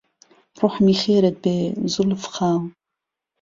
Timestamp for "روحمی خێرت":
0.61-1.35